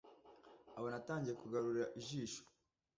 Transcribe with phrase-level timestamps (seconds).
[0.77, 2.41] abona atangiye kugarura ijisho